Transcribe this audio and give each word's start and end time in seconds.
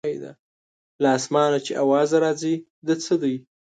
له 1.01 1.09
اسمانه 1.17 1.59
چې 1.65 1.73
اواز 1.83 2.09
راځي 2.23 2.55
د 2.85 2.89
څه 3.03 3.13
دی. 3.21 3.35